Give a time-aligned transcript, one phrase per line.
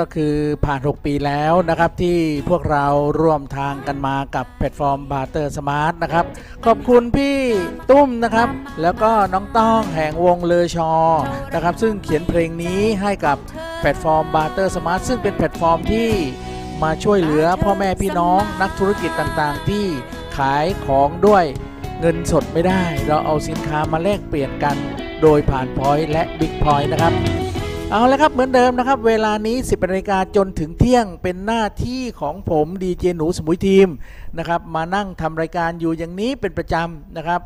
[0.00, 0.34] ก็คือ
[0.64, 2.18] ผ่าน 6 ปีแล้วนะครับที่
[2.48, 2.86] พวกเรา
[3.20, 6.24] ร่วมทางกันมากับแพลตฟอร์ม Barter Smart นะครับ
[6.66, 7.38] ขอบคุณพี่
[7.90, 8.48] ตุ้มนะครับ
[8.82, 10.92] แล้วก็น้องต้องแห่งวงเลอชอ
[11.54, 13.36] นะครับ ซึ่งเขียนเพลงนี้ให้กับ
[13.78, 16.08] แพลตฟอร์ม Barter Smart ซึ่งเป็นแพลตฟอร์มที่
[16.82, 19.84] มาช่วยเหลือพ่อแม่พี่น้องนักธุรกิจต่างๆ ที่
[20.36, 21.44] ขายของด้วย
[22.00, 24.76] เงินสดไม่ได้ เราเอาสินค้ามาแลกเปลี่ยนกัน
[25.22, 27.14] โดยผ่าน point และ big point นะครับ
[27.92, 33.88] เอาละครับเหมือนเดิมนะครับ เวลานี้ 10นาฬิกาจนถึงเที่ยงเป็นหน้าที่ของผมดีเจหนูสมุยทีม
[34.38, 37.40] นะครับมานั่งทำรายการอยู่อย่างนี้เป็นประจำนะครับ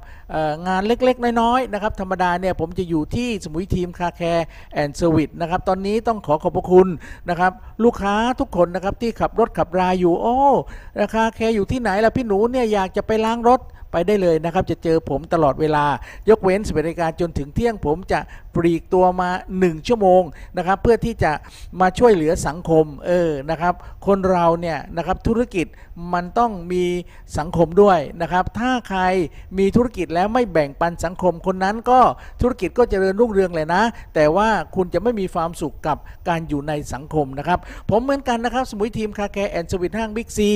[0.67, 6.89] งานเล็กๆ น้อยๆนะครับธรรมดาเนี่ยผมจะอยู่ที่สมุยทีม Car Care and Service นะครับตอนนี้ต้องขอขอบพระคุณ
[7.31, 7.53] นะครับ
[7.85, 10.37] ลูกค้าทุกคนนะครับที่ขับรถขับราอยู่โอ้
[11.01, 13.61] ราคาแคร์อยู่ที่ไหนล่ะพี่หนูเนี่ยอยากจะไปล้างรถ
[13.95, 15.85] ไปได้เลยนะครับ จะเจอผมตลอดเวลา
[16.29, 18.21] ยกเว้นสิบนาฬิกาจนถึงเที่ยงผมจะ
[18.55, 20.23] ปลีกตัวมา 1 ชั่วโมง
[20.57, 21.33] นะครับ เพื่อที่จะ
[21.81, 23.75] มาช่วยเหลือสังคมเออนะครับ
[24.07, 25.67] คนเราเนี่ยนะครับธุรกิจ
[26.15, 26.85] มันต้องมี
[27.39, 29.01] สังคมด้วยนะครับ ถ้าใคร
[29.59, 32.01] มีธุรกิจแล้วไม่แบ่งปันสังคมคนนั้นก็
[32.41, 33.83] ธุรกิจก็เจริญรุ่งเรืองเลยนะ
[34.15, 35.97] แต่ว่าคุณจะไม่มีความสุขกับ
[36.29, 37.59] การอยู่ในสังคมนะครับ
[37.91, 40.51] ผมเหมือนกันนะครับ สมุยทีมคาแคร์แอนด์สวิตห้างบิ๊กซี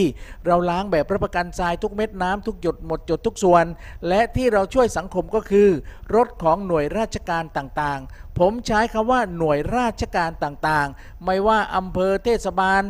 [0.46, 3.64] เราล้างแบบรับประกันทรายทุกเม็ดน้ำทุกหยดหมดจดทุกส่วน
[4.08, 5.68] และที่เราช่วยสังคมก็คือ
[6.14, 12.82] รถของหน่วยราชการต่างๆ ผมใช้คำว่าหน่วยราชการต่างๆ ไม่ว่าอำเภอเทศบาล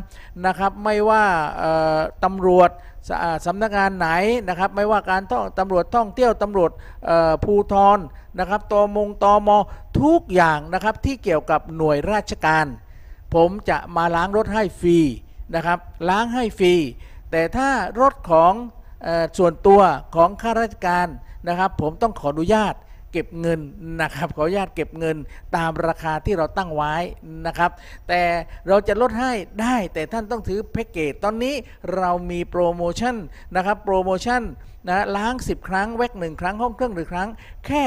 [0.46, 1.24] นะครับ ไม่ว่า
[2.24, 2.70] ตำรวจ
[3.08, 3.10] ส
[3.46, 4.08] สำนักงานไหน
[4.48, 6.70] นะครับ ไม่ว่าการท่องตำรวจท่องเที่ยวตำรวจ
[7.44, 7.98] ภูทร
[8.38, 9.50] นะครับตมงตม
[10.02, 12.66] ทุกอย่างนะครับที่เกี่ยวกับหน่วยราชการ
[13.34, 14.98] ผมจะมาล้างรถให้ฟรี
[15.54, 16.74] นะครับล้างให้ฟรี
[17.30, 17.70] แต่ถ้า
[18.00, 18.52] รถของ
[19.38, 19.80] ส่วนตัว
[20.14, 21.08] ของข้าราชการ
[21.48, 22.74] นะครับผมต้องขออนุญาต
[23.12, 23.60] เก็บเงิน
[24.02, 25.16] นะครับขออนุญาตเก็บเงิน
[25.56, 26.94] ตามราคาที่เราตั้งไว้
[27.46, 27.70] นะครับ
[28.08, 28.22] แต่
[28.68, 31.54] เราจะลดให้ได้แต่ท่านต้องถือแพ็กเกจตอนนี้
[31.96, 33.16] เรามีโปรโมชั่น
[33.56, 34.42] นะครับโปรโมชั่น
[34.88, 37.28] นะล้าง 10 ครั้งแวกหนึ่งครั้งห้องเครื่องหนึ่งครั้ง
[37.66, 37.82] แค่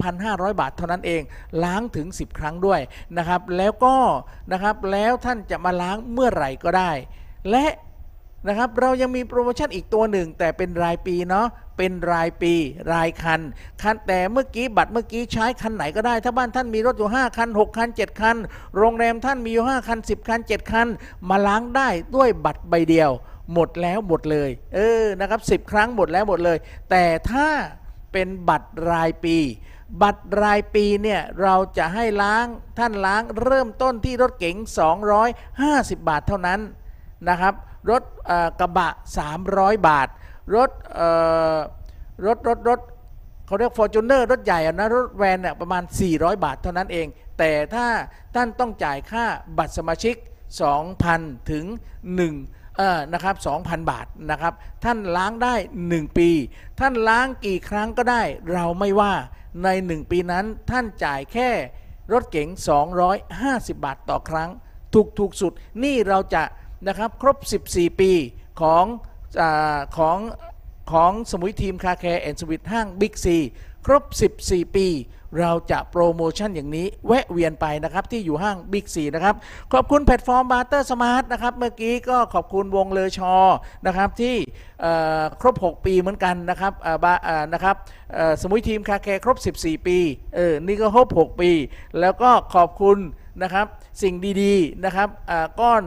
[0.00, 1.22] 3,500 บาทเท่านั้นเอง
[1.64, 2.80] ล้างถึง 10 ครั้งด้วย
[3.16, 3.96] นะครับ แล้วก็
[4.52, 6.90] นะครับแล้วท่านจะมาล้างเมื่อไหร่ก็ได้
[7.50, 7.66] และ
[8.46, 11.46] นะครับ เรายังมีโปรโมชั่นอีกตัวหนึ่ง แต่เป็นรายปีเนาะ
[11.78, 12.54] เป็นรายปี
[12.92, 13.40] รายคัน
[13.82, 18.36] คันแต่เมื่อกี้บัตรเมื่อกี้ใช้คันไหนก็ได้ ถ้าบ้านท่านมีรถอยู่ 5 คัน 6 คัน 7 คัน
[18.76, 20.88] โรงแรมท่านมีอยู่ 5 คัน 10 คัน 7 คัน
[21.28, 23.10] มาล้างได้ด้วยบัตรใบเดียว
[23.54, 26.58] หมดแล้วหมดเลย เออนะครับ 10 ครั้งหมดแล้วหมดเลย
[26.90, 27.48] แต่ถ้า
[28.12, 29.36] เป็นบัตรรายปี
[30.02, 32.46] บัตรรายปีเนี่ยเราจะให้ล้าง
[32.78, 34.56] ท่านล้างเริ่มต้นที่รถเก๋ง
[35.32, 36.60] 250 บาทเท่านั้น
[37.28, 37.54] นะครับ
[37.90, 38.02] รถ
[38.60, 38.88] กระบะ
[39.38, 40.08] 300 บาท
[40.54, 40.70] รถ
[42.26, 42.80] รถรถรถ
[43.46, 45.82] เขาเรียกฟอร์จูเนอร์รถใหญ่นะ รถแวนเนี่ยประมาณ
[46.12, 47.06] 400 บาทเท่านั้นเอง
[47.38, 47.86] แต่ถ้า
[48.34, 49.24] ท่านต้องจ่ายค่า
[49.58, 50.16] บัตรสมาชิก
[50.82, 51.64] 2,000 ถึง
[52.22, 54.52] 1เออนะครับ2,000 บาทนะครับ
[54.84, 55.54] ท่านล้างได้
[55.86, 56.30] 1 ปี
[56.80, 59.14] ท่านล้างกี่ครั้งก็ได้ เราไม่ว่า
[59.64, 61.50] ใน 1 ปีนั้นท่านจ่ายแค่
[62.12, 62.48] รถเก๋ง
[63.16, 64.50] 250 บาทต่อครั้ง
[64.94, 65.52] ถูกถูกสุด
[65.84, 66.42] นี่เราจะ
[66.86, 67.36] นะครับครบ
[67.68, 68.12] 14 ปี
[68.60, 68.84] ของ
[69.40, 69.42] อ
[69.98, 70.18] ของ
[70.92, 73.36] ของสมุยทีม Car Care and Service ห้างบิ๊กซี
[73.86, 74.02] ครบ
[74.40, 74.88] 14 ปี
[75.40, 79.34] เราจะโปรโมชั่นอย่างนี้ แวะเวียนไปนะครับ ที่อยู่ห้างบิ๊กซีนะครับ
[79.72, 83.34] ขอบคุณแพลตฟอร์ม Barter Smart นะครับ เมื่อกี้ก็ขอบคุณวงเลอชอ
[83.86, 84.34] นะครับ ที่
[85.40, 86.72] ครบ 6 ปีเหมือนกันนะครับ
[87.52, 87.76] นะครับ
[88.40, 89.98] สมุยทีม Car Care ครบ 14 ปี
[90.36, 91.50] เออนี่ก็ครบ 6 ปี
[92.00, 92.98] แล้วก็ขอบคุณ
[93.42, 93.66] นะครับ
[94.02, 95.08] สิ่งดีๆนะครับ
[95.60, 95.82] ก้อน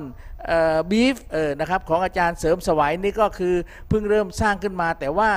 [0.92, 1.16] บีฟ
[1.60, 3.56] นะครับของอาจารย์เสริมสวัยนี่ก็คือ
[3.90, 5.32] เพิ่งเริ่มสร้างขึ้นมาแต่ว่า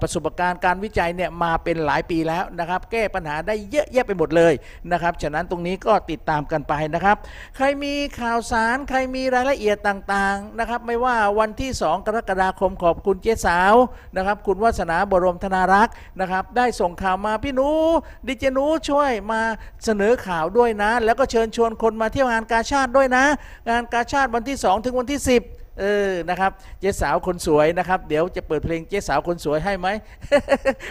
[0.00, 4.52] ประสบการณ์การวิจัยเนี่ยมาเป็นหลายปีแล้วนะครับ แก้ปัญหาได้เยอะแยะไปหมดเลย
[4.92, 7.16] นะครับ ฉะนั้นตรงนี้ก็ติดตามกันไปนะครับ
[7.56, 13.74] ใครมีข่าวสารใครมีรายละเอียดต่างๆนะครับ ไม่ว่าวันที่ 2 กรกฎาคมขอบคุณเจ๊สาว
[14.16, 17.68] นะครับ คุณวัฒนาบรมธนารักษ์นะครับ ได้ส่งข่าวมาพี่หนู
[18.26, 19.40] ดิเจนูช่วยมา
[19.84, 23.24] เสนอข่าวด้วยนะ แล้วก็เชิญชวนคนมาเที่ยวงานกาชาติด้วยนะ
[23.70, 29.88] งานกาชาติวันที่ 2 ถึงวันที่ 10 เออนะครับ เจ๊สาวคนสวยนะครับ เดี๋ยวจะเปิดเพลงเจ๊สาวคนสวยให้ไหม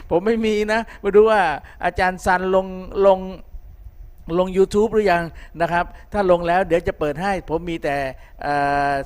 [0.09, 1.41] ผมไม่มีนะ มาดูว่า
[1.85, 2.67] อาจารย์ซันลง
[3.05, 3.19] ลง
[4.39, 5.23] ลง YouTube หรือยัง
[5.61, 7.95] นะครับ ถ้าลงแล้วเดี๋ยวจะเปิดให้ผมมีแต่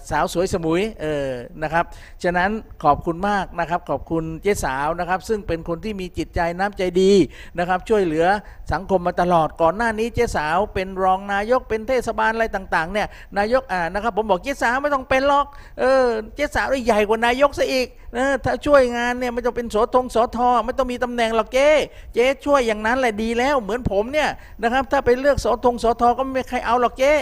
[0.09, 1.29] สาวสวยสมุยเออ
[1.63, 1.85] นะครับ
[2.23, 2.49] ฉะนั้น
[2.83, 7.11] ขอบคุณมากนะครับ ขอบคุณเจ๊สาวนะครับ ซึ่งเป็นคนที่มีจิตใจน้ำใจดี
[7.59, 8.25] นะครับ ช่วยเหลือ
[8.73, 13.07] สังคมมาตลอดก่อนหน้านี้เจ๊สาว เป็นรองนายกเป็นเทศบาลอะไรต่างๆเนี่ย
[13.37, 15.45] นายกอ่านะครับ ผมบอกเจ๊สาวไม่ต้องเป็นหรอก
[15.79, 21.69] เออเจ๊สาวได้ใหญ่กว่านายกซะอีกเออถ้าช่วยงานเนี่ยไม่ต้องเป็นโสทงสทอไม่ต้องมีตำแหน่งหรอกเจ๊
[22.13, 24.29] เจ๊ช่วยอย่างนั้นแหละดีแล้วเหมือนผมเนี่ย
[24.63, 27.13] นะครับถ้าไปเลือกโสทงโสทอก็ไม่มีใครเอาหรอกเจ๊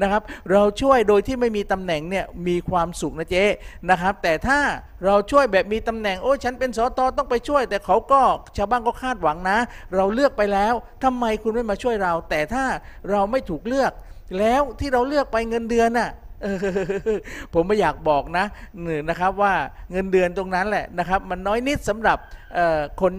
[0.00, 3.44] นะครับ เราช่วยโดยที่ไม่มีตำแหน่งเนี่ยมีความสุขนะเจ๊
[3.90, 4.58] นะครับ แต่ถ้า
[5.04, 8.20] เราช่วยแบบมีตำแหน่งโอ้ยฉันเป็นสตต้องไปช่วย แต่เขาก็
[8.56, 9.58] ชาวบ้านก็คาดหวังนะ
[9.94, 12.64] เราเลือกไปแล้วทำไมคุณไม่มาช่วยเรา แต่ถ้า
[13.10, 13.92] เราไม่ถูกเลือก
[14.38, 16.10] แล้วที่เราเลือกไปเงินเดือนน่ะ
[17.54, 18.44] ผมไม่อยากบอกนะ
[18.82, 19.54] หนึ่งนะครับว่า
[19.90, 22.18] เงินเดือนตรงนั้นแหละนะครับ มันน้อยนิดสำหรับ
[23.00, 23.12] คน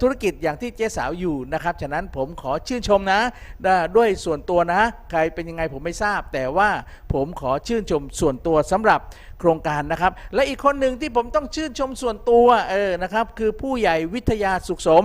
[0.00, 3.20] ธุรกิจอย่างที่เจ๊สาวอยู่นะครับ ฉะนั้นผมขอชื่นชมนะ
[3.66, 6.68] ด้ด้วยส่วนตัวนะ ใครเป็นยังไงผมไม่ทราบ แต่ว่า
[7.12, 9.00] ผมขอชื่นชมส่วนตัวสำหรับ
[9.40, 15.04] โครงการนะครับ และอีกคนหนึ่งที่ผมต้องชื่นชมส่วนตัวเออนะครับ คือผู้ใหญ่วิทยาสุขสม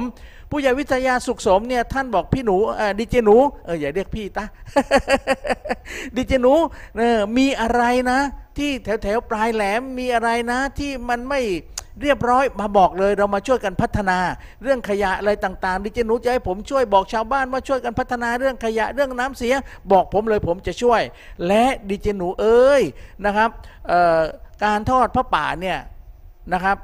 [0.49, 2.57] ผู้ใหญ่วิทยาสุขสมเนี่ยท่านบอกพี่หนู
[2.99, 4.45] ดีเจหนูเอออย่าเรียกพี่ตา
[6.15, 6.53] ดีเจหนู
[6.97, 8.19] เออมีอะไรนะ
[8.57, 11.41] ที่แถวแถวปลายแหลมมีอะไรนะที่มันไม่
[12.01, 14.17] เรียบร้อยมาบอกเลยเรามาช่วยกันพัฒนา
[14.63, 19.53] เรื่องขยะอะไรต่างๆดิเจนูจะให้ผมช่วยบอกชาวบ้านว่าช่วยกันพัฒนาเรื่องขยะเรื่องน้ำเสีย
[19.91, 21.01] บอกผมเลยผมจะช่วย
[21.47, 22.83] และดิเจนูเอ้ย
[23.25, 23.49] นะครับ
[24.63, 25.79] การทอดพระป่าเนี่ย
[26.53, 26.77] นะครับ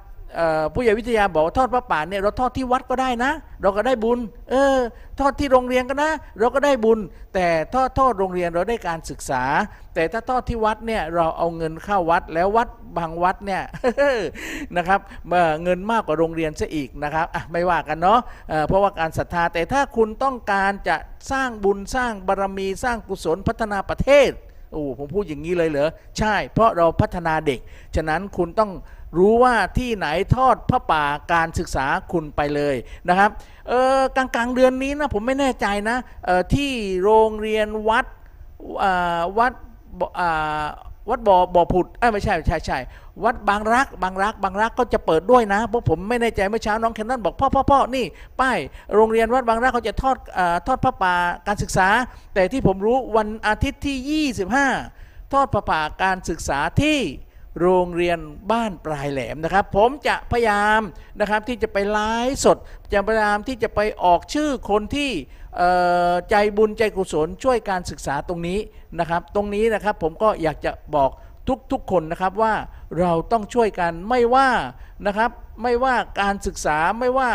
[0.73, 4.19] ผู้ใหญ่วิทยาบอกว่าทอดพระป่าเนี่ยเราทอดที่วัดก็ได้นะ เราก็ได้บุญ
[4.51, 4.77] เออ
[5.19, 6.99] ทอดที่โรงเรียนก็นะ เราก็ได้บุญ
[7.33, 9.43] แต่ทอดทอดโรงเรียนเราได้การศึกษา
[9.93, 13.63] แต่ถ้าทอดที่วัดเนี่ยเราเอาเงินเข้าวัดแล้ววัดบางวัดเนี่ย
[14.77, 18.19] นะครับเเงินมากกว่าโรงเรียนซะอีกนะครับไม่ว่ากันเนาะ
[18.49, 20.97] เเพราะว่าการศรัทธา แต่ถ้าคุณต้องการจะ
[21.31, 24.31] สร้างบุญสร้างบารมีสร้างกุศลพัฒนาประเทศ
[24.71, 27.59] โอ้ผมพูดอย่างนี้เลยเหรอใช่ เพราะเราพัฒนาเด็ก
[27.95, 28.71] ฉะนั้นคุณต้อง
[29.17, 31.03] รู้ว่าที่ไหนทอดพระป่า
[31.33, 32.75] การศึกษาคุณไปเลย
[33.09, 33.29] นะครับ
[33.69, 36.71] เออกลางกลางเดือนนี้นะผมไม่แน่ใจนะเออที่
[37.03, 38.05] โรงเรียนวัด
[39.37, 39.53] วัด
[41.09, 42.79] วัดบ่อบ่อผุดเอ้ยไม่ใช่ใช่ใช่
[43.23, 48.05] วัดบางรักบางรักบางรักก็จะเปิดด้วยนะเพราะผมไม่แน่ใจเมื่อเช้าน้องแคนนอนบอกพ่อพ่อพ่อนี่
[48.41, 48.57] ป้าย
[48.95, 51.15] โรงเรียนวัดบางรักเขาจะทอดอทอดพระป่า
[51.47, 51.87] การศึกษา
[52.33, 54.25] แต่ที่ผมรู้วันอาทิตย์ที่
[54.83, 56.99] 25 ทอดพระป่าการศึกษาที่
[57.59, 58.19] โรงเรียน
[58.51, 60.81] บ้านปลายแหลมนะครับ ผมจะพยายาม
[61.19, 62.57] นะครับที่จะไปไลฟ์สด
[62.93, 65.11] จะพยายามที่จะไปออกชื่อคนที่
[66.29, 68.59] ใจบุญใจกุศลช่วยการศึกษาตรงนี้
[68.99, 71.09] นะครับ ตรงนี้นะครับผมก็อยากจะบอก
[71.71, 72.53] ทุกๆคนนะครับว่า
[72.99, 74.49] เราต้องช่วยกันไม่ว่า
[75.07, 75.31] นะครับ
[75.63, 77.29] ไม่ว่าการศึกษาไม่ว่า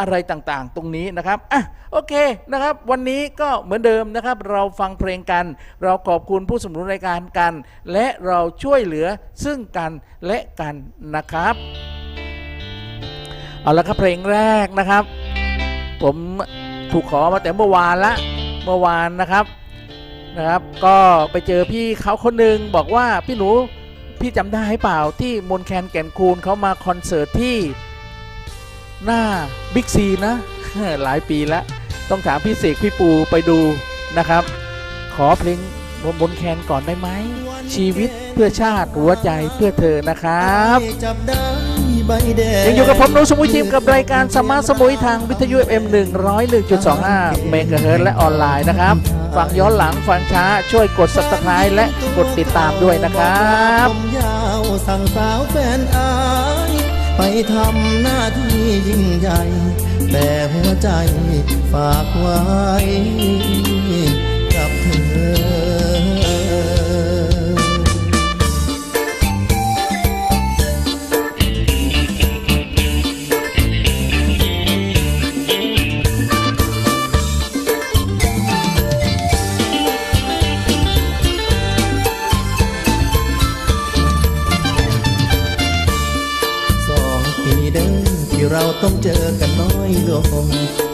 [0.00, 2.12] อะไรต่างๆ ตรงนี้นะครับอะโอเค
[2.52, 5.44] นะครับ วันนี้ก็เหมือนเดิมนะครับ เราฟังเพลงกัน
[5.82, 7.52] เราขอบคุณผู้สนับสนุนรายการกัน
[7.92, 9.06] และเราช่วยเหลือ
[9.44, 9.90] ซึ่งกัน
[10.26, 10.74] และกัน
[11.14, 11.54] นะครับ
[13.62, 15.04] เอาละครับเพลงแรกนะครับ
[16.02, 16.16] ผม
[16.92, 18.14] ถูกขอมาแต่เมื่อวานละ
[18.64, 19.44] เมื่อวานนะครับ
[20.36, 20.96] นะครับ ก็
[21.30, 23.50] ไปเจอพี่เขาคนหนึ่งบอกว่าพี่หนู
[24.20, 27.56] พี่จำได้เปล่าที่มนแคนแก่นคูณเขามาคอนเสิร์ตที่
[29.04, 29.22] หน้า
[29.74, 30.34] บิ๊กซีนะ
[31.02, 31.64] หลายปีแล้ว
[32.10, 33.58] ต้องถามพี่เสกพี่ปูไปดู
[34.18, 34.42] นะครับ
[35.14, 35.58] ขอเพลง
[36.20, 37.08] มนแคนก่อนได้ไหม
[37.74, 41.44] ชีวิตเพื่อชาติหัวใจเพื่อเธอนะครับจับได้
[42.06, 45.84] ใบแดงยังอยู่กับผมหนูสมุยทีมกับรายการสมาร์ทสมุยทางวิทยุ FM
[46.66, 48.94] 101.25 เมกะเฮิรตซ์และออนไลน์นะครับ
[49.36, 53.44] ฟังย้อนหลังฟังช้าช่วยกด subscribe และกดติดตามด้วยนะครั
[53.84, 56.10] บผมยาวสั่งสาวแฟนอา
[56.70, 56.83] ย
[57.16, 57.20] ไป
[57.52, 59.42] ทำหน้าที่ยิ่งใหญ่
[60.10, 60.88] แต่หัวใจ
[61.72, 62.42] ฝากไว้
[64.54, 64.70] กับ
[65.10, 65.14] เธ
[65.72, 65.73] อ
[88.82, 90.12] ต้องเจอกันน้อยล
[90.44, 90.46] ง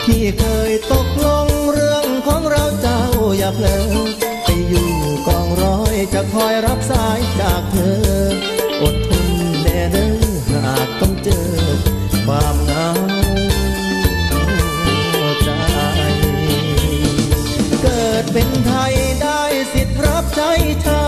[0.06, 3.02] ที่เคยตกลงเรื่องของเราเจ้า
[3.38, 4.08] อย่าเพลิน
[4.44, 4.90] ไปอยู่
[5.26, 8.00] กองร้อยจะคอยรับสายจากเธอ
[8.82, 9.26] อดทน
[9.62, 10.14] แน่เด้อ
[10.50, 11.48] หากต้องเจอ
[12.26, 12.88] ความเหงา
[15.42, 15.50] ใจ
[17.82, 20.52] เกิดเป็นไทยได้สิทธิ์รับใช้
[20.86, 21.06] ชา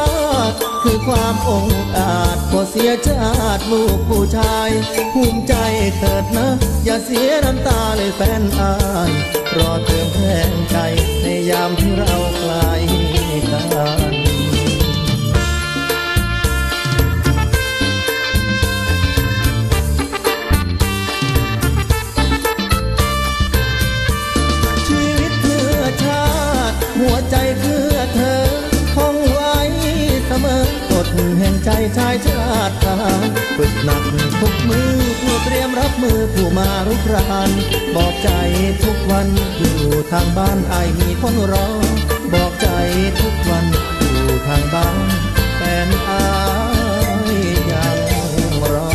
[0.50, 2.21] ติคือความองอาจ
[2.54, 4.70] พอเสียชาติลูกผู้ชาย
[5.12, 5.54] ภูมิใจ
[5.98, 6.48] เถิดนะ
[6.84, 8.74] อย่าเสียน้ำตาเลยแฟนอา
[9.08, 9.12] ย
[9.56, 10.76] รอเติมแทงใจ
[11.22, 12.82] ในยามที่เราไกลาย
[31.64, 34.02] ใจชายชาติทานฝึกหนัก
[34.40, 37.50] ทุกมือเพื่อเตรียมรับมือผู้มารุกราน
[37.96, 38.30] บอกใจ
[38.82, 39.26] ทุกวัน
[39.58, 39.76] อยู่
[40.12, 41.68] ทางบ้านไอมีคนรอ
[42.32, 42.68] บอกใจ
[43.20, 43.64] ทุกวัน
[44.00, 44.96] อยู่ทางบ้าน
[45.56, 46.24] แฟนอา
[47.72, 47.98] ยัง
[48.72, 48.92] รอ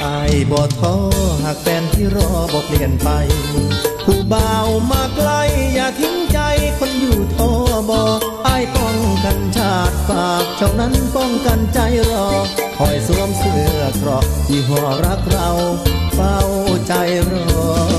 [0.00, 0.06] ไอ
[0.50, 0.96] บ่ท้อ
[1.44, 3.08] หากแฟนที่รอบอกเปลี่ยนไป
[4.04, 5.30] ผู้บ่าวมาไกล
[5.74, 6.38] อย่าทิ้งใจ
[6.78, 7.50] คนอยู่ท้อ
[7.90, 11.78] บอายป้องกันชาติฝากเจ้านั้นป้องกันใจ
[12.10, 12.28] รอ
[12.78, 15.48] คอยสวมเสื้อเกราะยี่ห้อรักเรา
[16.14, 16.38] เฝ้า
[16.86, 16.92] ใจ
[17.30, 17.95] รอ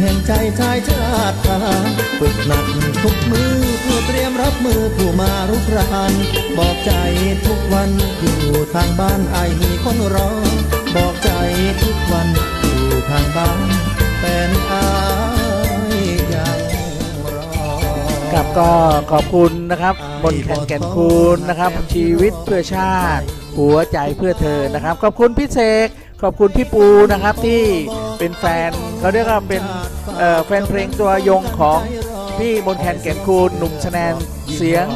[0.00, 2.66] แห่งใจชายชาติทหารฝึกหนัก
[3.02, 6.12] ทุกมือเพื่อเตรียมรับมือผู้มารุกราน
[6.58, 6.92] บอกใจ
[7.46, 7.90] ทุกวัน
[8.20, 8.38] อยู่
[8.74, 10.30] ทางบ้านไอายมีคนรอ
[10.96, 11.30] บอกใจ
[11.82, 12.28] ทุกวัน
[12.60, 13.58] อยู่ทางบ้าน
[14.18, 14.86] แฟนอา
[15.94, 15.96] ย
[16.34, 16.58] ยัง
[17.34, 17.50] รอ
[18.32, 18.70] ครับก็
[19.12, 23.24] ขอบคุณนะครับบนแข่นแก่นคูณนะครับ ชีวิตเพื่อชาติ
[23.58, 25.88] หัวใจเพื่อเธอนะครับ ขอบคุณพี่เสก
[26.22, 27.64] ขอบคุณพี่ปูนะครับที่
[28.18, 28.70] เป็นแฟน
[29.00, 29.62] เขาเรียกว่าเป็น
[30.46, 31.80] แฟนเพลงตัวยงของ
[32.38, 34.14] พี่มนแคนแก่นคูนหนุ่มชแนน
[34.56, 34.86] เสียง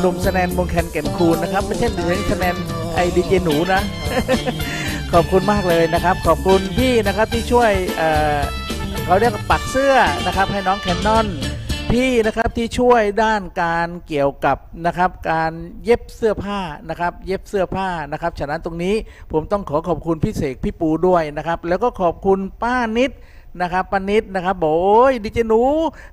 [0.00, 2.56] หนุ่มชแนนมนแคนแก่นคูนนะครับไม่ใช่เสียงแนน
[2.94, 3.80] ไอดีเจหนูนะ
[5.12, 7.72] ขอบคุณมากเลยนะครับ ขอบคุณพี่นะครับที่ช่วย
[9.04, 9.94] เขาเรียกว่าปักเสื้อ
[10.26, 11.26] นะครับให้น้องแคนนอน
[11.92, 15.52] พี่นะครับที่ช่วยด้านการเกี่ยวกับนะครับการ
[15.84, 18.94] เย็บเสื้อผ้านะครับเย็บเสื้อผ้านะครับฉะนั้นตรงนี้
[19.32, 23.10] ผมต้องขอขอบคุณพี่เสกพี่ปูด้วยนะครับแล้วก็ขอบคุณป้านิด
[23.62, 25.62] นะครับป้านิดนะครับบอกโอ้ยดิเจนู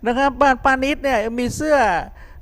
[0.05, 1.77] นะครับบ้านป้านิดเนี่ยมีเสื้อ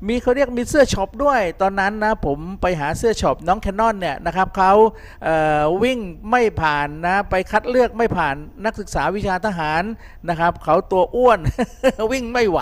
[0.07, 4.71] มีเขาเรียกมีเสื้อช็อปด้วย ตอนนั้นนะผมไปหาเสื้อช็อปน้องแคนนอนเนี่ยนะครับเขา
[5.23, 5.99] เวิ่ง
[6.31, 9.83] ไม่ผ่านนะไปคัดเลือกไม่ผ่านนักศึกษาวิชาทหาร
[10.29, 11.39] นะครับเขาตัวอ้วน
[12.11, 12.59] วิ่งไม่ไหว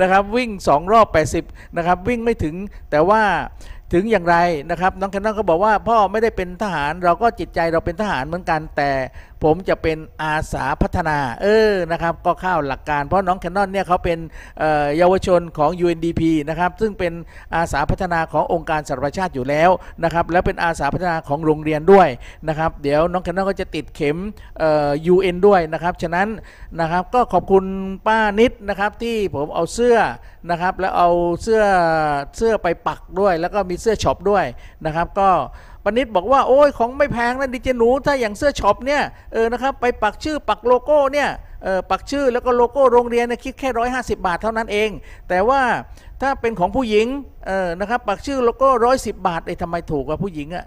[0.00, 1.06] นะครับวิ่ง 2 รอบ
[1.42, 2.54] 80นะครับวิ่งไม่ถึง
[2.90, 3.22] แต่ว่า
[3.92, 4.36] ถึงอย่างไร
[4.70, 8.90] นะครับน้องแคนนอนก็บอกว่าพ่อไม่ได้เป็นทหารเราก็จิตใจเราเป็นทหารเหมือนกัน แต่
[9.44, 14.18] ผมจะเป็นอาสาพัฒนา เออนะครับก็เข้าหลักการ เพราะน้องแคนนอนเนี่ยเขาเป็น
[14.98, 17.12] เยาวชนของ UNDP นะครับซึ่งเป็น
[17.54, 19.70] อาสาพัฒนาขององค์การสหประชาติอยู่แล้ว
[20.04, 22.08] นะครับแล้วเป็นอาสาพัฒนาของโรงเรียนด้วย
[22.48, 24.16] นะครับเดี๋ยวน้องแคนนอนก็จะติดเข็ม
[24.58, 26.28] เอ่อ UN ด้วยนะครับฉะนั้น
[26.80, 27.64] นะครับก็ขอบคุณ
[28.06, 29.98] ป้านิดนะครับที่ผมเอาเสื้อ
[30.50, 31.10] นะครับแล้วเอา
[31.42, 31.62] เสื้อ
[32.36, 34.44] เสื้อไปปักด้วย แล้วก็มีเสื้อช็อปด้วย
[34.86, 35.28] นะครับ ก็
[35.84, 41.28] ป้านิดบอกว่าโอ้ยของไม่แพงนะดีเจหนูถ้าอย่างเสื้อช็อปเนี่ยเออนะครับไปปักชื่อปักโลโก้เนี่ย
[41.64, 44.90] เออปักชื่อแล้วก็โลโก้โรงเรียนเนี่ยคิดแค่ร้อยห้าสิบบาทเท่านั้นเอง
[45.28, 45.60] แต่ว่า
[46.22, 47.06] ถ้าเป็นของผู้หญิง
[47.46, 50.64] เออนะครับปักชื่อโลโก้ร้อยสิบบาทเอ้ทำไมถูกกว่าผู้หญิงอะ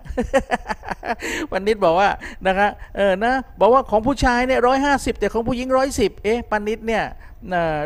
[1.52, 2.10] ปนิดบอกว่า
[2.48, 7.04] นะครับเออนะบอกว่าของผู้ชายเนี่ยร้อยห้าสิบแต่ของผู้หญิงร้อยสิบเอ๊ะปนิดเนี่ย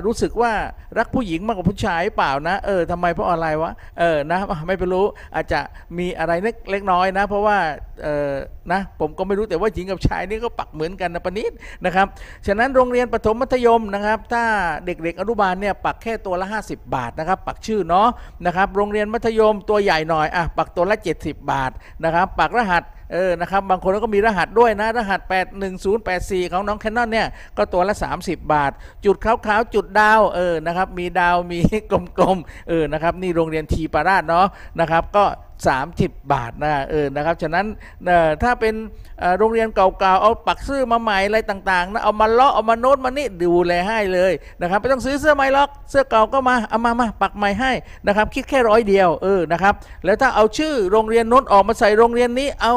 [0.05, 0.51] รู้สึกว่า
[0.97, 5.59] รักผู้หญิงมากกว่าผู้ชายเปล่านะ เออทำไมเพราะอะไรวะเออนะไม่ไปรู้อาจจะ
[5.97, 7.57] มีอะไรเล็กเล็กน้อยนะ เพราะว่า
[8.03, 8.33] เออ
[8.71, 11.51] นะผมก็ไม่รู้แต่ว่าหญิงกับชายนี่ก็ปักเหมือนกันนะปนิด
[11.85, 12.07] นะครับ
[12.47, 14.43] ฉะนั้นโรงเรียนประถมมัธยมนะครับ ถ้า
[14.85, 18.07] เด็กๆอนุบาลเนี่ยปักแค่ตัวละ 50 บาทนะครับ ปักชื่อเนาะ
[18.45, 21.71] นะครับ โรงเรียนมัธยมตัวใหญ่หน่อยอะปักตัวละ 70 บาท
[22.03, 25.19] นะครับ ปักรหัสเออนะครับบางคนก็มีรหัสด้วยนะรหัส
[25.85, 28.71] 81084 ของน้องแคนนอนเนี่ยก็ตัวละ 30 บาท
[29.05, 31.59] จุดขาวๆจุดดาวเออนะครับมีดาวมี
[31.91, 34.47] กลมๆเออนะครับนี่โรงเรียนทีปาราชเนาะ
[34.79, 35.25] นะครับก็
[35.63, 37.65] 30 บาทนะเออนะครับ ฉะนั้น
[38.43, 38.75] ถ้าเป็น
[39.37, 47.71] โรงเรียนเก่าๆ เอาปักชื่อมาใหม่อะไรต่างๆนะเอามาเลาะเอามาโน้ตมานี่ดูแลให้เลยนะครับไม่ต้องซื้อเสื้อใหม่หรอกเสื้อเก่าก็มาเอามามาปักใหม่ให้
[48.07, 49.73] นะครับคิดแค่ร้อยเดียวเออนะครับ
[50.05, 52.73] แล้วถ้าเอาชื่อโรงเรียนโน้นออกมาใส่โรงเรียนนี้เอา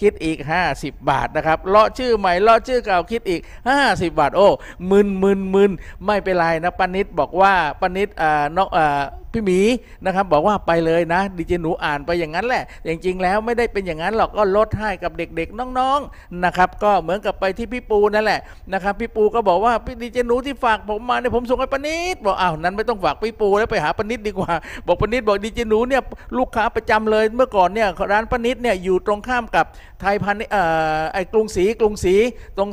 [0.00, 0.38] คิดอีก
[0.70, 3.40] 50 บาทนะครับเลาะชื่อใหม่เลาะชื่อเก่าคิดอีก
[3.76, 4.48] 50 บาทโอ้
[4.90, 5.70] มึนมึนมึน
[6.06, 9.02] ไม่เป็นไรนะปานิดบอกว่าปานิดอ่านอกอ่า
[9.34, 9.60] พี่หมี
[10.04, 18.40] นะครับบอกว่าไปเลยนะดีเจหนูอ่านไปอย่างนั้นแหละจริงๆแล้วไม่ได้เป็นอย่างนั้นหรอกก็ลดให้กับเด็กๆน้องๆนะครับ ก็เหมือนกับไปที่พี่ปูนั่นแหละ
[18.72, 24.52] นะครับพี่ปูก็บอกว่าพี่ดีเจหนูที่ฝากผมมาเนี่ยผมส่งให้ปนิดบอกอ้าวนั้นไม่ต้องฝากพี่ปูแล้วไปหาปนิดดีกว่า
[24.86, 26.02] บอกปนิดบอกดีเจหนูเนี่ย
[26.38, 29.66] ลูกค้าประจำเลยเมื่อก่อนเนี่ยร้านปนิดเนี่ยอยู่ตรงข้ามกับ
[30.00, 30.62] ไทยพันเอ่
[30.98, 32.14] อไอ้กรุงศรีกรุงศรี
[32.56, 32.70] ตรง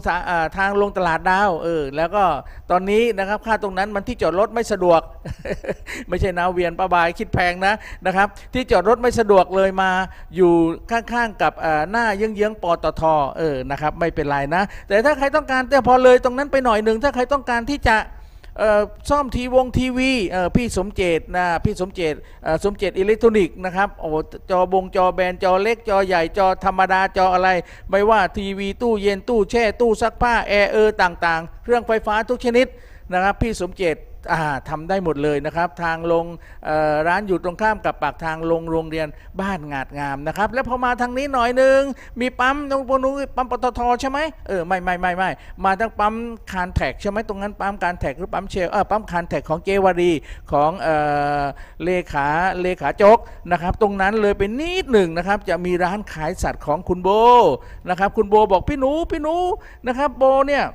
[0.58, 2.24] ทางลงตลาดดาวเออแล้วก็
[2.72, 5.02] ตอนนี้นะครับค่าตรงนั้นมันที่จอดรถไม่สะดวก
[6.10, 7.74] ไม่ใช่นาเวียนป้าบายคิดแพงนะ
[8.06, 9.92] นะครับ ที่จอดรถไม่สะดวกเลยมา
[10.36, 10.54] อยู่
[10.92, 11.54] ข้างๆกับ
[11.92, 13.02] หน้าเยื้องๆปตท
[13.38, 17.98] เออนะครับไม่เป็นไรนะ แต่ถ้าใครต้องการแต่พอเลยตรงนั้นไปหน่อยหนึ่งถ้าใครต้องการที่จะ
[19.10, 20.12] ซ่อมทีวงทีวี
[20.56, 22.14] พี่สมเจตนะพี่สมเจต
[22.64, 24.10] สมเจตอิเล็กทรอนิกส์นะครับโอ้
[24.52, 27.50] จอบงจอแบนจอเล็กจอใหญ่จอธรรมดาจออะไร
[27.90, 32.68] ไม่ว่าทีวีตู้เย็นตู้แช่ตู้ซักผ้าแอร์เออต่างๆ เครื่องไฟฟ้าทุกชนิด
[33.14, 33.96] นะครับพี่สมเจต
[34.32, 36.26] อ่าทำได้หมดเลยนะครับ ทางลง
[37.08, 39.08] ร้านอยู่ตรงข้ามกับปากทางลงโรงเรียน
[39.42, 41.82] บ้านงาดงามนะครับ แล้วพอมาทางนี้หน่อยหนึง
[42.20, 45.30] มีปั๊มตรงนู้นปั๊มปตทใช่ไหมเออไม่ไม่ไม่ไม่
[45.64, 46.14] มาทั้งปั๊ม
[46.52, 50.12] คานแท็กใช่ไหมตรงนั้นปั๊มคานแท็กหรือปั๊มเชลเออปั๊มคานแท็กของเจวารี
[50.52, 50.90] ของเอ
[51.42, 51.44] อ
[51.84, 52.28] เลขา
[52.62, 53.18] เลขาจก
[53.52, 57.10] นะครับ ตรงนั้นเลยเป็นนิดหนึ่งนะครับ จะมีร้านขายสัตว์ของคุณโบ
[57.90, 59.36] นะครับ คุณโบบอกพี่หนูพี่หนู
[59.88, 60.66] นะครับ โบเนี่ย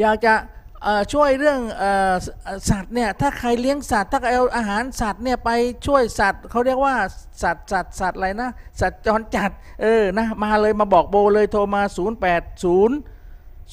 [0.00, 0.34] อยากจะ
[1.12, 1.84] ช่วยเรื่องอ
[2.70, 5.50] สัตว์เนี่ยถ้าใครเลี้ยงสัตว์ถ้าเอาอาหารสัตว์เนี่ยไป
[5.86, 6.94] ช่วยสัตว์เขาเรียกว่า
[7.42, 9.50] สัตว์สัตว์สัตว์อะไรนะสัตว์จรจัด
[9.82, 13.17] เออนะมาเลยมาบอกโบเลยโทรมา 0 8 0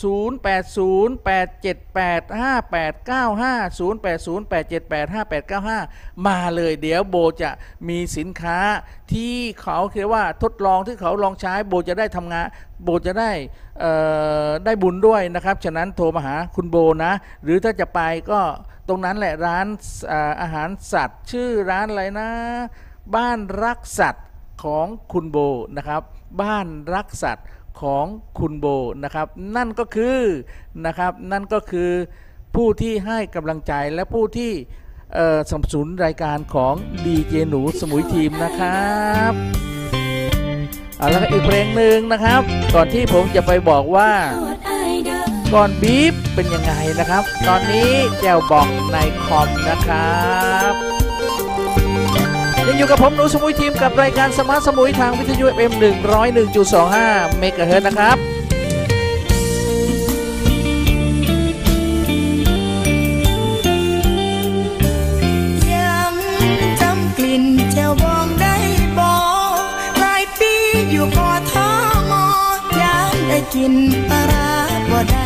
[0.04, 4.92] 0 8 0 8 7 8 5 8 9 5 0 8 0 8 7
[4.92, 7.52] 8 5 8 9 5 มาเลยเดี๋ยวโบจะ
[7.90, 8.60] มีสินค้า
[9.14, 12.48] ที่เขาเรียกว่าทดลองที่เขาลองใช้โบจะได้ทำงาน
[12.84, 13.32] โบจะได้
[14.66, 18.42] ได้บุญด้วยนะครับ ฉะนั้นโทรมาหาคุณโบนะ หรือถ้าจะไปก็
[18.88, 19.68] ตรงนั้นแหละร้าน
[20.12, 22.30] ออาหารสัตว์ ชื่อร้านอะไรนะ
[23.16, 24.26] บ้านรักสัตว์
[24.64, 25.38] ของคุณโบ
[25.78, 26.02] นะครับ
[26.42, 27.46] บ้านรักสัตว์
[27.82, 28.06] ของ
[28.38, 28.66] คุณโบ
[29.04, 30.20] นะครับ นั่นก็คือ
[30.86, 31.92] นะครับนั่นก็คือ
[32.56, 34.54] ผู้ที่ให้กำลังใจและผู้ที่
[35.50, 36.74] สนับสนุนรายการของ
[37.06, 39.00] ดีเจหนูสมุยทีมนะครั
[39.32, 39.34] บ
[40.98, 42.42] เอาแล้วก็อีกเพลงหนึ่งนะครับ
[42.76, 44.12] ก่อนที่ผมจะไปบอกว่า
[45.54, 50.26] ก้อนบีฟเป็นยังไงนะครับ ตอนนี้แจวบอกในคอมนะครั
[50.72, 50.75] บ
[52.78, 55.72] อยู่กับผมหนูสมุยทีมกับรายการสมาร์ทสมุยทางวิทยุ FM
[56.56, 58.18] 101.25 เมกะเฮิรตซ์นะครับ
[73.54, 73.76] กิน
[74.10, 74.50] ปลา
[74.92, 75.26] บ่ได้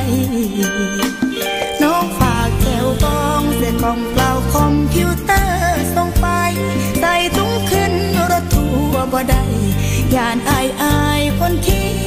[1.81, 4.18] น้องฝากแจวบองเส้นกอง
[9.11, 9.41] บ่ได้
[10.15, 11.98] ยานอายอายคนที่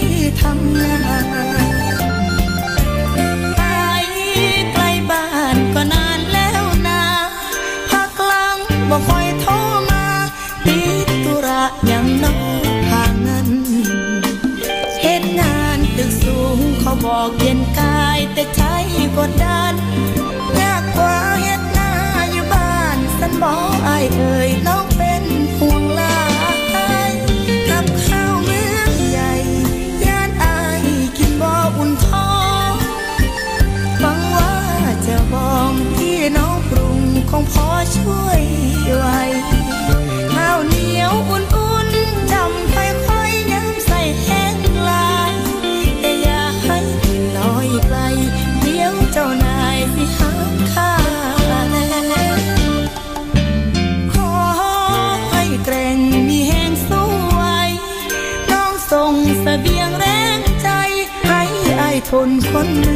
[62.60, 62.91] า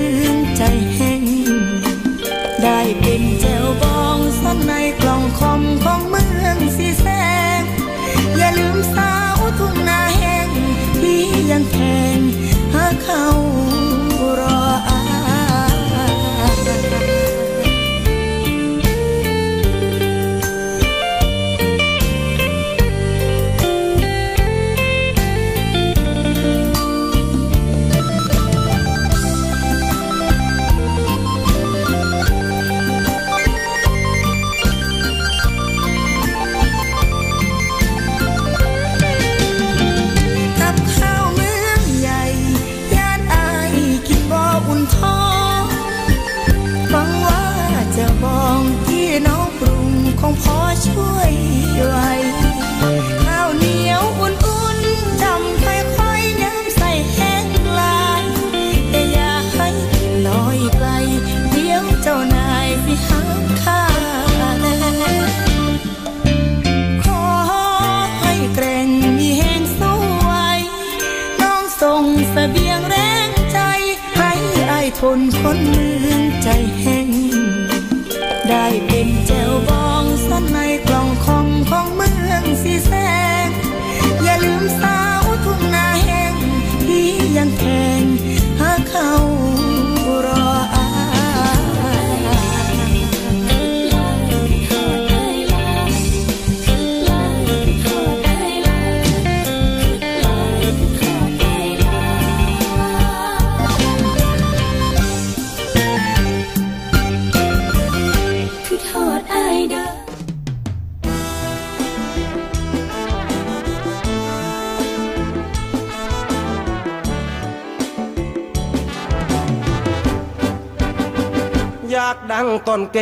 [122.69, 122.99] ต้นเก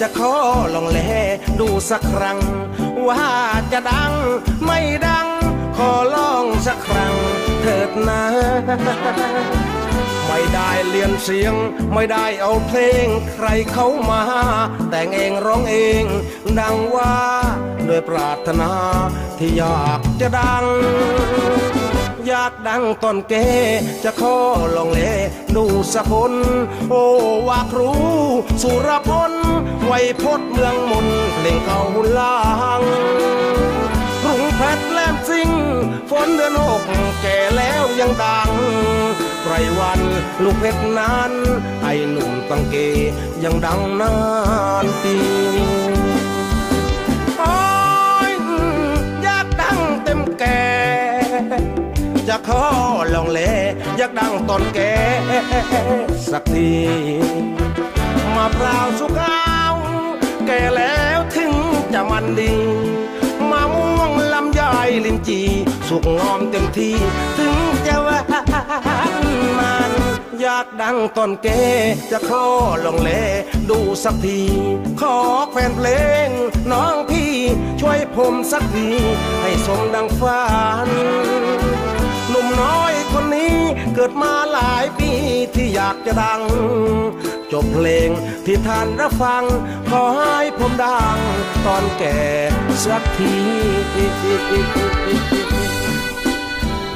[0.00, 0.34] จะขอ
[0.74, 0.98] ลองแล
[1.60, 2.38] ดูสักครั้ง
[3.08, 3.24] ว่า
[3.72, 4.12] จะดัง
[4.64, 5.28] ไม่ดัง
[5.76, 7.14] ขอลองสักครั้ง
[7.60, 8.22] เถิดนะ
[10.26, 11.54] ไม่ได้เรียนเสียง
[11.92, 14.22] ไม่ได้เอาเพลงใครเข้ามา
[14.90, 16.04] แต่งเองร้องเอง
[16.60, 17.14] ดังว่า
[17.88, 18.72] ด้วยปรารถนา
[19.38, 20.64] ที่อยากจะดัง
[22.34, 23.34] อยากดังต้นเก
[24.04, 24.36] จะขอ
[24.76, 25.00] ลองเล
[25.56, 26.32] ดูสะพน
[26.90, 27.04] โอ้
[27.48, 27.90] ว่าครู
[28.62, 29.32] สุรพล
[29.86, 29.92] ไว
[30.22, 31.80] พจน์เมืองมนเพลงเก่า
[32.18, 32.38] ลา
[32.80, 32.82] ง
[34.22, 35.50] กรุงเพชรแหลมสิง
[36.10, 36.82] ฝนเดือนหก
[37.22, 38.50] แก่แล้วยังดัง
[39.44, 40.00] ไรวัน
[40.42, 41.32] ลูกเพชรนั้น
[41.82, 42.74] ไอหนุ่มตังเก
[43.44, 44.14] ยังดังนา
[44.84, 45.16] นปี
[52.48, 52.64] ขอ
[53.14, 53.40] ลองเล
[53.96, 54.94] อยากดังตอนแก่
[56.30, 56.72] สักที
[58.36, 59.74] มาเปล่าวสุกาว
[60.46, 61.52] แก่แล้วถึง
[61.92, 62.54] จะมันดี
[63.50, 64.62] มาม่วงลำไย
[65.04, 65.40] ลินจี
[65.88, 66.96] สุกงอมเต็มที่
[67.38, 68.20] ถึงจะหวา
[69.22, 69.24] น
[69.58, 69.92] มัน
[70.40, 71.62] อยากดังตอนแก่
[72.10, 72.44] จะขอ
[72.84, 73.10] ลองเล
[73.70, 74.40] ดูสักที
[75.00, 75.16] ขอ
[75.50, 75.88] แฟนเพล
[76.26, 76.28] ง
[76.70, 77.32] น้องพี่
[77.80, 78.88] ช่วยผมสักที
[79.40, 80.42] ให้สมดังฝั
[80.86, 80.88] น
[82.62, 83.56] น้อยคนนี้
[83.94, 85.12] เกิดมาหลายปี
[85.54, 86.42] ที่อยากจะดัง
[87.52, 88.08] จบเพลง
[88.46, 89.42] ที่ท่านรับฟัง
[89.90, 91.16] ขอให้ผมดัง
[91.66, 92.18] ตอนแก่
[92.86, 93.34] สักที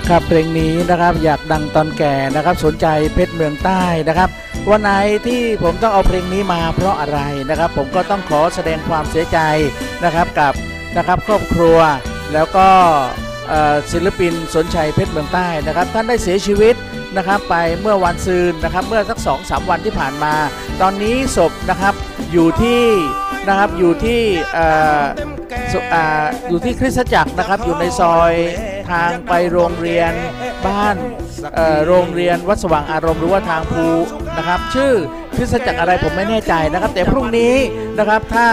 [0.09, 4.29] ครับเพลงนี้นะครับอยากดังตอนแก่นะครับสนใจเพชรเมืองใต้นะครับ
[4.71, 4.91] วันไหน
[5.27, 9.39] ที่ผมต้องเอาเพลงนี้มาเพราะอะไรนะครับ ผมก็ต้องขอแสดงความเสียใจ
[10.05, 10.55] นะครับกับ
[10.97, 11.79] นะครับครอบครัว
[12.33, 12.69] แล้วก็
[13.93, 16.75] ศิลปินสนชัยเพชรเมืองใต้นะครับ ท่านได้เสียชีวิต
[17.17, 20.35] นะครับไปเมื่อวันซืนนะครับเมื่อสักสองสามวันที่ผ่านมา
[20.81, 21.95] ตอนนี้ศพนะครับ
[22.33, 22.83] อยู่ที่
[23.49, 24.23] นะครับอยู่ที่
[24.57, 28.35] อ่าอยู่ที่คริสตจักรนะครับอยู่ในซอย
[28.91, 30.13] ทางไปโรงเรียน
[30.67, 30.97] บ้าน
[31.87, 33.87] โรงเรียนวัดสว่างอารมณ์หรือว่าทางภู
[34.37, 34.93] นะครับ ชื่อ
[35.37, 37.55] คริสตจักรอะไรผมไม่แน่ใจนะครับ แต่พรุ่งนี้
[37.99, 38.49] นะครับถ้า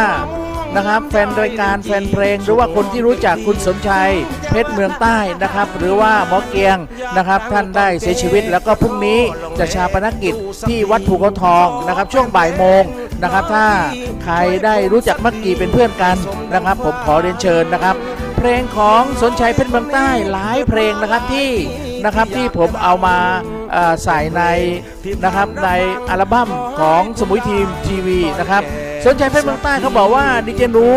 [0.75, 4.11] นะครับ แฟนรายการแฟนเพลง หรือว่าคนที่รู้จักคุณสนชัย
[4.49, 6.77] เพชรเมืองใต้นะครับ หรือว่าหมอเกียง
[7.17, 9.19] นะครับ ท่านได้เสียชีวิต แล้วก็พรุ่งนี้
[9.59, 10.35] จะชาปนกิจ
[10.67, 12.83] ที่วัดภูเขาทองนะครับ ช่วงบ่ายโมง
[13.23, 13.67] นะครับ ถ้า
[14.23, 16.17] ใครได้รู้จักมักกีเป็นเพื่อนกัน
[16.53, 17.95] นะครับ ผมขอเรียนเชิญนะครับ
[18.37, 21.51] เพลงของสนชัยเพชรเมืองใต้หลายเพลงนะครับที่
[22.05, 23.17] นะครับที่ผมเอามา
[23.71, 24.41] เอ่อใส่ใน
[25.25, 25.69] นะครับใน
[26.09, 28.63] อัลบั้มของสมุยทีมทีวีนะครับ
[29.03, 30.87] สนชัยเพชรเมืองใต้เขาบอกว่าดีเจหนู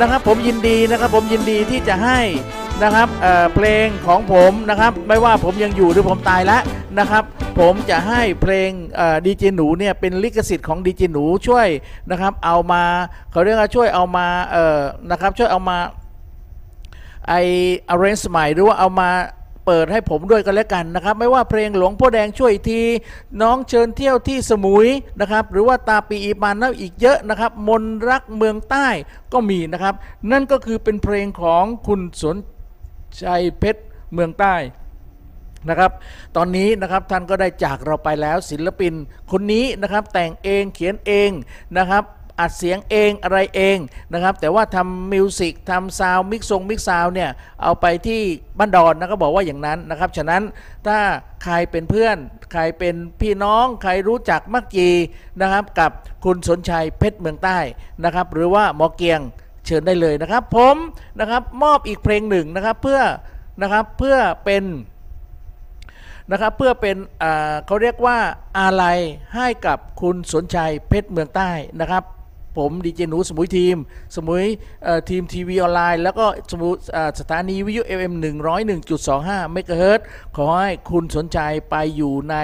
[0.00, 2.20] นะครับผมยินดีนะครับผมยินดีที่จะให้
[2.82, 6.62] นะครับเอ่อเพลงของผมนะครับไม่ว่าผมยังอยู่หรือผมตายแล้ว
[6.98, 7.24] นะครับ
[7.58, 8.70] ผมจะให้เพลง
[9.26, 11.68] ดีเจหนูเนี่ยเป็นลิขสิทธิ์ของดีเจหนูช่วย
[12.10, 12.82] นะครับเอามา
[13.30, 15.78] เขาเรียกว่าช่วยเอามาเอ่อนะครับช่วยเอามา
[17.28, 17.34] ไอ
[17.92, 19.08] arrange ใหม่หรือว่าเอามา
[19.66, 22.80] เปิดให้ผมด้วยกันแล้วกันนะครับ ไม่ว่าเพลงหลวงพ่อแดงช่วยที
[23.42, 24.86] น้องเชิญเที่ยวที่สมุย
[25.20, 28.88] นะครับ หรือว่าตาปีอีปานแล้วอีกเยอะนะครับ มนรักเมืองใต้
[29.32, 29.94] ก็มีนะครับ
[30.30, 32.36] นั่นก็คือเป็นเพลงของคุณสน
[33.22, 34.56] ชัยเพชรเมืองใต้
[35.68, 35.90] นะครับ
[36.36, 38.94] ตอนนี้นะครับท่านก็ได้จากเราไปแล้วศิลปิน
[39.30, 41.30] คนนี้นะครับแต่งเองเขียนเอง
[41.78, 42.04] นะครับ
[42.40, 43.78] อัดเสียงเองอะไรเอง
[44.12, 47.30] นะครับ แต่ว่าทำ music ทำ sound mix song mix sound เนี่ย
[47.62, 48.22] เอาไปที่
[48.58, 50.42] บ้านดอนนะก็บอกว่าอย่างนั้นนะครับ ฉะนั้น
[50.86, 50.98] ถ้า
[51.44, 52.16] ใครเป็นเพื่อน
[52.52, 54.88] ใครเป็นพี่น้องใครรู้จักมักจี่
[55.40, 55.90] นะครับ กับ
[56.24, 57.58] คุณสนชัยเพชรเมืองใต้
[58.04, 59.20] นะครับ หรือว่าหมอเกียง
[59.66, 60.76] เชิญได้เลยนะครับ ผม
[61.20, 63.00] นะครับมอบอีกเพลงหนึ่งนะครับเพื่อ
[63.62, 64.64] นะครับเพื่อเป็น
[66.30, 66.96] นะครับเพื่อเป็น
[67.66, 68.18] เขาเรียกว่า
[68.58, 68.98] อาลัย
[69.34, 71.50] ให้กับคุณสนชัยเพชรเมืองใต้
[71.80, 72.04] นะครับ
[72.56, 73.76] ผมดีเจหนูสมุยทีม
[74.16, 74.44] สมุย
[75.10, 76.72] ทีมทีวีออนไลน์ แล้วก็สมุย
[77.20, 78.12] สถานีวิทยุ FM
[78.82, 81.38] 101.25เมกะเฮิรตซ์ขอให้คุณสนใจ
[81.70, 82.34] ไปอยู่ใน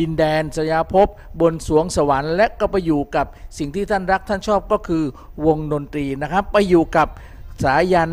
[0.00, 1.08] ดินแดนสยาภพ
[1.40, 3.26] บนสวงสวรรค์และก็ไปอยู่กับ
[3.58, 5.04] สิ่งที่ท่านรักท่านชอบก็คือ
[5.46, 7.08] วงดนตรีนะครับ ไปอยู่กับ
[7.64, 8.10] สายัน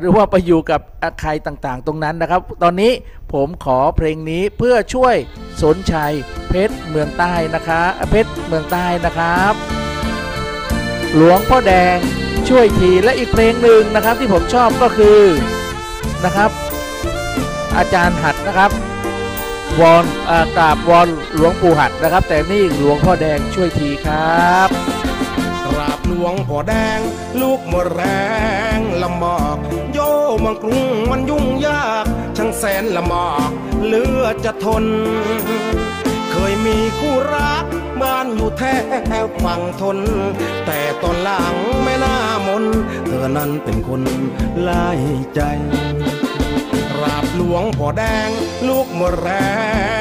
[0.00, 0.80] หรือว่าไปอยู่กับ
[1.20, 2.92] ใครต่างๆ ตรงนั้นนะครับ ตอนนี้
[3.32, 5.14] ผมขอเพลงนี้เพื่อช่วย
[5.62, 6.12] สนชัย
[6.48, 9.85] เพชรเมืองใต้นะคะเพชรเมืองใต้นะครับ
[11.16, 11.98] หลวงพ่อแดง
[12.48, 15.20] ช่วยทีและอีกเพลงหนึ่งนะครับที่ผมชอบก็คือ
[16.24, 16.50] นะครับ
[17.76, 18.70] อาจารย์หัดนะครับ
[19.80, 24.68] วอนอกราบวอนหลวงปู่หัดนะครับ แต่นี่หลวงพ่อแดงช่วยทีครับ
[25.64, 27.00] กราบหลวงพ่อแดง
[27.40, 28.00] ลูกมะแร
[28.76, 29.56] งลำบาก
[29.92, 29.98] โย
[30.44, 33.50] มังกรุงมันยุ่งยากช่างแสนลำบาก
[33.86, 34.84] เลือจะทน
[36.30, 37.66] เคยมีคู่รัก
[38.02, 38.62] บ้านอยู่แถ
[39.24, 39.98] วฝั่งทน
[40.66, 42.64] แต่ตอนหลังไม่น่ามน
[43.06, 44.02] เธอนั้นเป็นคน
[44.60, 44.88] ไล่
[45.34, 45.40] ใจ
[47.02, 48.30] ราบหลวงพ่อแดง
[48.68, 49.28] ลูกมะแร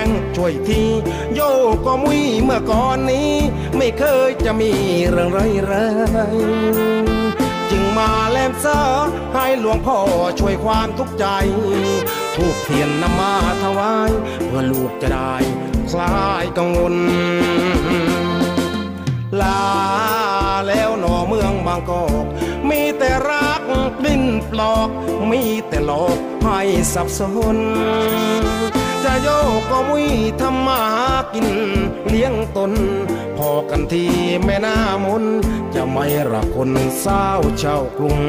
[0.04, 0.06] ง
[0.36, 0.82] ช่วยที
[1.34, 1.40] โย
[1.86, 3.34] ก็มุยเมื่อก่อนนี้
[3.78, 4.72] ไม่เคยจะมี
[5.10, 5.74] เรื่องไรไร
[7.70, 8.80] จึงมาแลมซา
[9.34, 9.98] ให้หลวงพ่อ
[10.40, 11.26] ช่วยความทุกข์ใจ
[12.36, 14.12] ทูกเทียนนำมาถวาย
[14.46, 15.36] เพื่อลูกจะได้
[15.92, 16.96] คลายกังวล
[19.42, 19.62] ลา
[20.68, 22.26] แล้วหนอเมืองบางกอก
[22.70, 23.64] มีแต่รัก
[24.06, 24.90] ดิ้นปลอก
[25.30, 26.60] มีแต่หลอกให้
[26.94, 27.20] สับส
[27.56, 27.58] น
[29.04, 30.08] จะโยกก็มุย
[30.42, 30.84] ทำมา
[31.34, 31.48] กิน
[32.08, 32.72] เลี้ยงตน
[33.38, 34.06] พอกันที
[34.44, 35.24] แม่น้ามน
[35.76, 37.26] จะไม่รักคนเศร้า
[37.60, 38.20] เช่ากรุง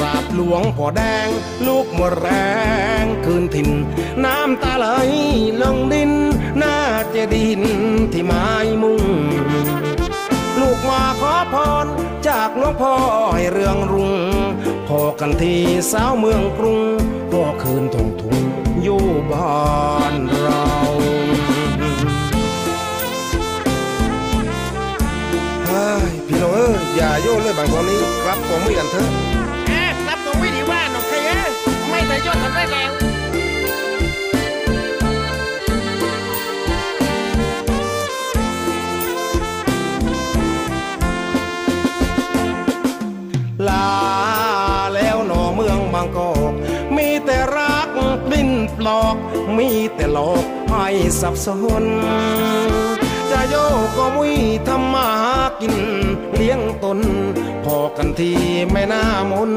[0.00, 1.28] ราบหลวงพ่อแดง
[1.66, 2.28] ลูกมะแร
[3.02, 3.70] ง คืนถิ่น
[4.24, 4.86] น้ำตาไหล
[5.62, 5.76] ลง
[12.66, 12.94] วงพ่อ
[13.34, 14.12] ให้เรื่องรุ่ง
[14.88, 15.54] พอกันที
[15.92, 16.80] สาวเมืองกรุง
[17.32, 18.38] ก็คืนทงทุง
[18.82, 20.66] อยู่บ้านเรา
[25.68, 29.08] เฮ้ยพี่น้องเอ้ยอย่าโยนเลยบางคนนี้ครับผมไม่กันเถอะ
[29.66, 31.50] แอบรับตรงวิธีว่าหนอกใครเอ้ย
[31.88, 32.90] ไม่แต่ยอทำได้แล้ว
[44.94, 46.52] แล้วหนอเมืองบางกอก
[46.96, 47.88] มีแต่รัก
[48.32, 49.16] ดิ้นปลอก
[49.56, 50.86] มีแต่หลอกให้
[51.20, 51.46] สับส
[51.82, 51.84] น
[53.30, 54.34] จะโยกก็มุย
[54.68, 55.76] ทำมาหากิน
[56.34, 56.98] เลี้ยงตน
[57.64, 58.32] พอกันที
[58.70, 59.50] ไม่น่ามน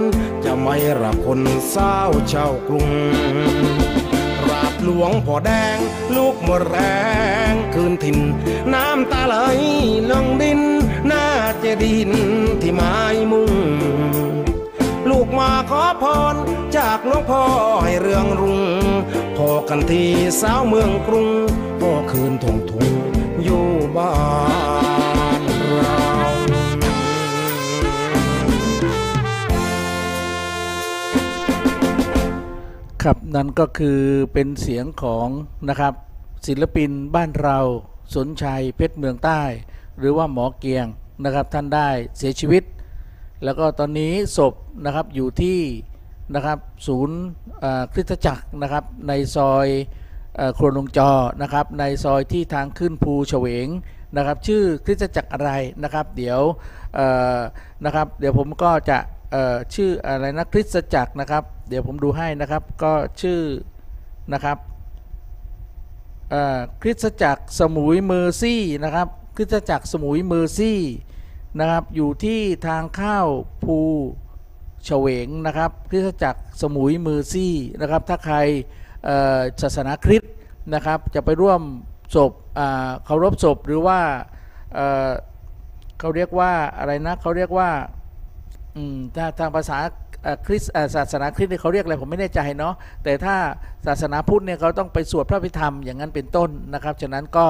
[0.44, 1.96] จะไม่รักคนเศร้า
[2.30, 2.90] เช่ากรุง
[4.50, 5.78] ราบหลวงพ่อแดง
[6.16, 6.76] ลูกมะแร
[7.52, 8.20] ง คืนถิ่น
[8.74, 9.36] น้ำตาไหล
[10.12, 10.62] ลงดิน
[11.70, 12.96] หน้าเจดีย์ที่ไม้
[13.32, 13.54] มุง
[15.10, 16.04] ลูกมาขอพ
[16.34, 16.36] ร
[16.78, 17.44] จากหลวงพ่อ
[17.84, 18.62] ให้เรื่องรุ่ง
[19.38, 20.04] พอกันที
[20.42, 21.30] สาวเมืองกรุง
[21.82, 22.90] ก็คืนทงทุง
[23.44, 24.14] อยู่บ้า
[25.40, 25.42] น
[25.76, 26.04] เรา
[33.02, 34.02] ครับนั่นก็คือ
[34.34, 35.30] เป็นเสียงของ
[35.70, 35.94] นะครับ
[36.48, 37.60] ศิลปินบ้านเรา
[38.14, 39.42] สนชัยเพชรเมืองใต้
[39.98, 40.88] หรือว่าหมอเกียง
[41.24, 42.64] นะครับท่านได้เสียชีวิต
[43.44, 44.54] แล้วก็ตอนนี้ศพ
[44.86, 45.60] นะครับอยู่ที่
[46.36, 47.20] นะครับศูนย์
[47.94, 49.68] คริสตจักรนะครับในซอย
[50.40, 53.68] อ่อโครนงจอนะครับในซอยที่ทางขึ้นภูเฉวง
[54.18, 55.52] นะครับชื่อคริสตจักรอะไร
[55.84, 56.42] นะครับ เดี๋ยว
[57.86, 59.00] นะครับเดี๋ยวผมก็จะ
[59.76, 63.40] ชื่ออะไรนะคริสตจักรนะครับ เดี๋ยวผมดูให้นะครับก็ชื่อ
[64.34, 64.58] นะครับ
[66.82, 69.08] คริสตจักรสมุย Mercy นะครับ
[69.42, 70.82] คริสตจักรสมุย Mercy
[71.60, 73.20] นะครับอยู่ที่ทางเข้า
[73.64, 73.78] ภู
[74.86, 78.36] เฉวงนะครับคริสตจักรสมุย Mercy นะครับถ้าใคร
[79.62, 80.34] ศาสนาคริสต์
[80.74, 81.62] นะครับจะไปร่วม
[82.16, 82.32] ศพ
[83.06, 84.00] เคารพศพหรือว่า
[84.74, 87.70] เขาเรียกว่าอะไรนะเขาเรียกว่า
[89.16, 89.78] ถ้าทางภาษา
[90.48, 90.64] คริส
[90.96, 92.74] ศาสนาคริสต์เขาเรียกอะไรผมไม่แน่ใจเนาะ
[93.04, 93.36] แต่ถ้า
[93.88, 97.48] ศาสนาพุทธเนี่ยเขาต้องไปสวดพระพิธรรมอย่างนั้นเป็นต้นนะครับ ฉะนั้นก็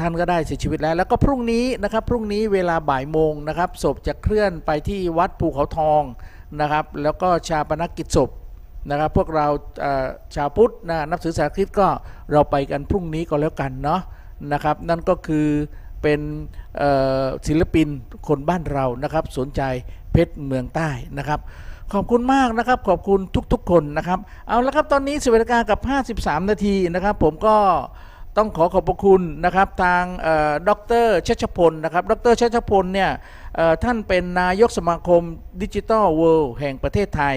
[0.00, 6.02] ท่านก็ได้เสียชีวิตแล้ว แล้วก็พรุ่งนี้นะครับพรุ่งนี้เวลาบ่ายโมงนะครับศพจะเคลื่อนไปที่วัดภูเขาทอง
[6.60, 8.30] นะครับ แล้วก็ชาปนกิจศพ
[8.90, 9.46] นะครับพวกเรา
[9.80, 11.88] เชาวพุทธนะนับถือศาสนาคริสต์ก็
[12.32, 14.00] เราไปกันพรุ่งนี้ก็แล้วกันเนาะ
[14.52, 15.46] นะครับ นั่นก็คือ
[16.02, 16.20] เป็น
[17.46, 17.88] ศิลปิน
[18.28, 19.62] คนบ้านเรานะครับ สนใจ
[20.12, 21.40] เพชรเมืองใต้นะครับ
[21.92, 23.20] ขอบคุณมากนะครับ ขอบคุณ
[23.52, 25.80] ทุกๆคนนะครับ เอาละครับตอนนี้สิบนาฬิกากับ
[26.16, 27.56] 53 นาทีนะครับ ผมก็
[28.36, 30.04] ต้องขอขอบพระคุณนะครับทาง
[30.68, 30.70] ด
[31.04, 33.10] รชัชพลนะครับ ดรชัชพลเนี่ย
[33.84, 35.22] ท่านเป็นนายกสมาคม
[35.62, 37.36] ดิจิทัลเวิลด์แห่งประเทศไทย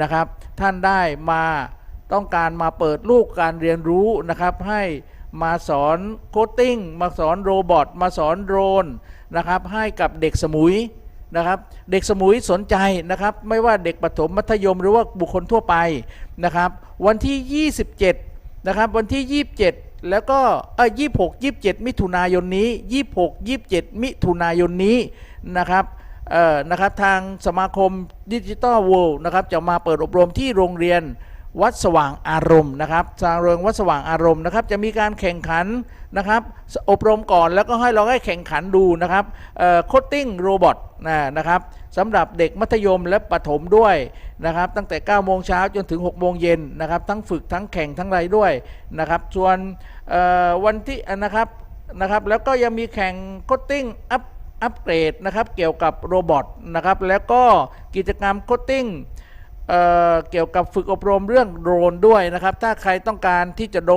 [0.00, 0.26] นะครับ
[0.60, 1.00] ท่านได้
[1.30, 1.44] มา
[2.12, 4.82] ต้องการมาเปิดลูกการเรียนรู้นะครับให้
[5.42, 5.98] มาสอน
[6.30, 8.86] coding มาสอน robot มาสอนโดรน
[9.36, 10.74] นะครับให้กับเด็กสมุย
[11.36, 11.58] นะครับ
[11.90, 12.76] เด็กสมุยสนใจ
[13.10, 15.76] นะครับไม่ว่าเด็กประถมมัธยมหรือว่าบุคคลทั่วไป
[16.44, 16.70] นะครับ
[17.06, 17.68] วันที่
[18.24, 20.40] 27นะครับวันที่ 27 แล้วก็
[20.76, 22.68] เออ26 27มิถุนายนนี้
[23.10, 24.98] 26 27มิถุนายนนี้
[25.58, 25.84] นะครับ
[26.30, 27.90] เอ่อนะครับทางสมาคม
[28.32, 31.02] Digital World นะครับจะมาเปิดอบรมที่โรงเรียน
[31.60, 35.66] วัดสว่างอารมณ์นะครับชาวเริงวัดสว่างอารมณ์นะครับ จะมีการแข่งขัน
[36.16, 36.42] นะครับ
[36.90, 39.24] อบรมก่อนแล้วก็ให้เราให้แข่งขันดูนะครับ
[39.86, 40.76] coding robot
[41.36, 41.60] นะครับ
[41.96, 43.96] สำหรับเด็กมัธยมและประถมด้วย
[44.46, 48.52] นะครับ ตั้งแต่ 9 โมงเช้าจนถึง 6 โมงเย็นนะครับ ทั้งฝึกทั้งแข่งทั้งไรด้วย
[48.98, 49.56] นะครับ ส่วน
[50.64, 51.48] วันที่นะครับ
[52.00, 53.14] นะครับ แล้วก็ยังมีแข่ง
[53.46, 54.22] coding up
[54.62, 57.42] upgrade นะครับ เกี่ยวกับ robotนะครับ แล้วก็
[57.96, 59.74] กิจกรรม coding
[60.30, 63.92] เกี่ยวกับฝึกอบรมเรื่องโดรนด้วยนะครับ ถ้าใครต้องการที่จะโด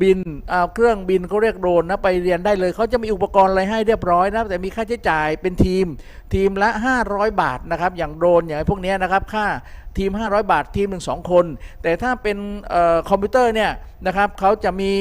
[0.00, 5.86] บินเอาเครื่องบินเขาเรียกโดรนนะไปเรียนได้เลยเขาจะมีอุปกรณ์อะไรให้เรียบร้อยนะแต่มีค่าใช้จ่ายเป็นทีม
[6.34, 6.70] ทีมละ
[7.04, 9.46] 500 บาทนะครับ อย่างโดรนอย่างพวกนี้นะครับ ค่า
[9.98, 11.44] ทีม 500 บาททีมหนึ่งสองคน
[11.82, 12.36] แต่ถ้าเป็น
[12.72, 13.70] เออคอมพิวเตอร์เนี่ย
[14.06, 14.92] นะครับเขาจะมี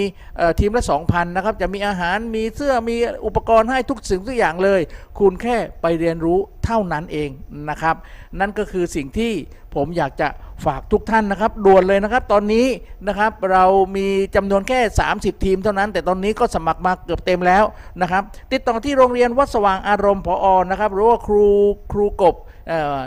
[0.60, 2.96] ทีมละ 2,000นะครับจะมีอาหารมีเสื้อมี
[3.26, 4.82] อุปกรณ์ให้ทุกสิ่งทุกอย่างเลย
[5.20, 7.30] คุณแค่ไปเรียนรู้เท่านั้นเอง
[7.70, 7.96] นะครับ
[8.40, 9.32] นั่นก็คือสิ่งที่
[9.76, 10.28] ผมอยากจะ
[10.66, 12.68] ฝากทุกท่านนะครับด่วนเลยนะครับ ตอนนี้
[13.08, 13.64] นะครับเรา
[13.98, 14.80] มีจำนวนแค่
[15.12, 17.64] 30 ทีมเท่านั้น แต่ตอนนี้ก็สมัครมาเกือบเต็มแล้ว
[18.02, 21.46] นะครับ ติดต่อที่โรงเรียนวัดสว่างอารมณ์พออนะครับหรือว่าครู
[21.92, 22.36] ครูกบ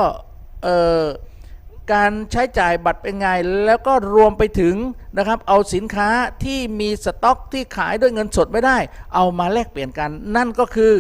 [1.94, 3.28] การใช้จ่ายบัตรเป็นไง
[3.66, 4.76] แล้วก็รวมไปถึง
[5.18, 6.10] นะครับ เอาสินค้า
[6.44, 8.78] ที่มีสต็อกที่ขายด้วยเงินสดไม่ได้
[9.16, 10.94] เอามาแลกเปลี่ยนกัน นั่นก็คือ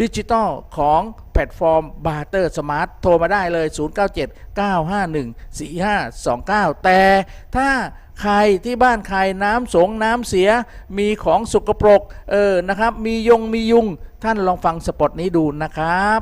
[0.00, 1.00] ดิจิตอลของ
[1.32, 3.66] แพลตฟอร์มบาร์เตอร์สมาร์ทโทรมาได้เลย
[6.68, 7.00] 0979514529 แต่
[7.56, 7.68] ถ้า
[8.20, 8.34] ใคร
[8.64, 10.48] ที่บ้านใครน้ำสงน้ำเสีย
[10.98, 13.86] มีของสกปรกเออนะครับ มียงมียุง
[14.24, 16.20] ท่านลองฟังสปอตนี้ดูนะครับ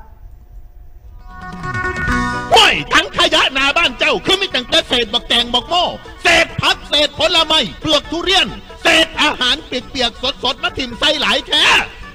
[2.53, 5.85] ห้วยทั้งขยะหนาบ้านเจ้าคือไม่ตั้งแต่เศษบักแตงบักโม่
[6.23, 8.47] เศษผักเศษผลไม้เปลือกทุเรียน
[8.83, 11.65] เศษอาหารเปียกๆสดๆมาถิ่มใส่หลายแท้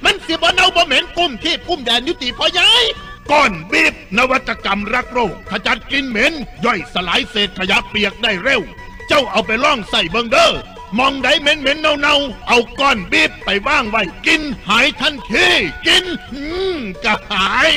[0.04, 2.84] มันสิบ่เนาบ่เหม็นกุ้มที่กุ้มแดนยุติพอยาย
[3.30, 6.32] ก้อนบีบนวัตกรรมรักโรคขจัดกลินเหม็น
[6.64, 8.62] ย่อยสลายเศษขยะเปียกได้เร็ว
[9.08, 10.52] เจ้าเอาไปล่องใส่เบิงเดอ้อ
[10.98, 15.46] มองใดเหม็นเหม็นเน่าเน่าๆเอาก้อนบีบไปว่างไว้กิน หายทันที
[15.86, 16.42] กิน อื
[16.76, 17.70] มกะหาย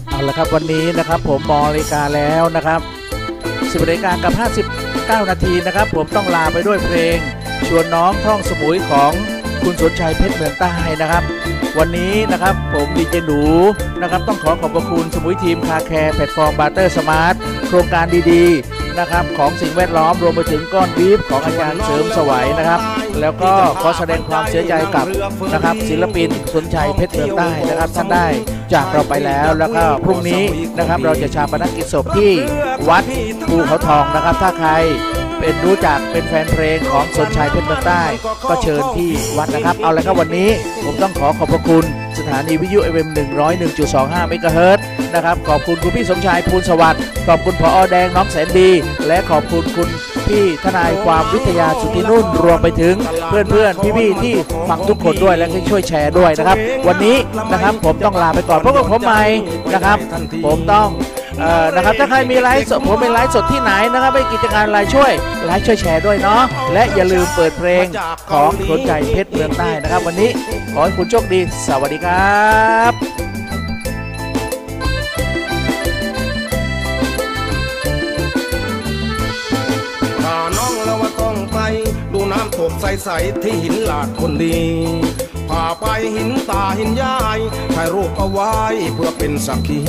[0.08, 2.80] เอาละครับวันนี้นะครับผมมองนาฬิกาแล้วนะครับ
[3.32, 4.32] 10นาฬิกากับ
[5.18, 7.18] 59 นาทีนะครับ ผมต้องลาไปด้วยเพลง
[7.66, 9.12] ชวนน้องท่องสมุยของ
[9.62, 10.72] คุณสนชัยเพชรเมืองใต้
[11.02, 11.22] นะครับ
[11.78, 13.42] วันนี้นะครับผมดีเจหนู
[14.02, 17.34] นะครับต้องขอขอบพระคุณสมุยทีมคาแคร์แพลตฟอร์มบาร์เตอร์สมาร์ท
[17.68, 22.80] โครงการดีๆนะครับของสิ่งแวดล้อมรวมไปถึงก้อนบีฟของอาจารย์เสริมสวัยนะครับ
[23.20, 23.52] แล้วก็
[23.82, 25.06] ขอแสดงความเสียใจกับ
[25.52, 28.26] นะครับศิลปินสนชัยเพชรเมืองใต้นะครับท่านได้
[28.72, 30.42] จากเราไปแล้วแล้วก็พรุ่งนี้
[30.78, 32.32] นะครับเราจะชาปนกิจศพที่
[32.88, 33.04] วัด
[33.48, 34.70] ภูเขาทองนะครับ ถ้าใคร
[35.41, 38.03] เป็นรู้จักเป็นแฟนเพลงของสนชัยเพชรเมืองใต้
[38.49, 40.49] ก็เชิญที่วัดนะครับ เอาละครับวันนี้
[40.84, 41.84] ผมต้องขอขอบพระคุณ
[42.18, 43.09] สถานีวิทยุ FM
[43.68, 44.78] 101.25เมกะเฮิรต
[45.14, 48.70] นะครับ ขอบคุณคุณพี่สมชายภูลสวัสดิ์ขอบคุณพออแดงน้องแสนดี
[49.07, 49.89] และขอบคุณคุณ
[50.26, 52.95] พี่ทนายความวิทยาสุธินุ่นรวมไปถึง
[53.28, 54.34] เพื่อนๆพี่ๆที่
[54.68, 56.57] ฟังทุกคนด้วยและที่ช่วยแชร์ด้วยนะครับ
[56.89, 57.16] วันนี้
[57.53, 59.22] นะครับผมต้องลาไปก่อนพบกับผมใหม่
[59.74, 59.99] นะครับ
[60.45, 60.89] ผมต้อง
[61.74, 65.12] นะครับถ้าใครมีไลฟ์สดผมเป็นไลฟ์สดที่ไหนนะครับเป็นกิจการอะไรช่วย
[65.45, 67.87] ไลฟ์ช่วยแชร์ด้วยเนาะและอย่าลืมเปิดเพลง
[68.30, 70.30] ของสนใจเพชรเมืองใต้นะครับ วันนี้
[70.72, 72.45] ขอให้คุณโชคดีสวัสดีครั
[72.91, 72.93] บ
[80.57, 81.59] น้องแล้วว่าต้องไป
[82.12, 84.61] ดูน้ำตกใส ๆ ที่หินหลาดคนดี
[85.49, 87.39] พาไปหินตาหินยาย
[87.74, 88.55] ถ่ายรูปเอาไว้
[88.95, 89.80] เพื่อเป็นสักขี